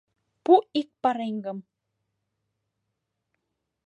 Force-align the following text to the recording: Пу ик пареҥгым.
Пу 0.43 0.53
ик 0.79 0.89
пареҥгым. 1.01 1.59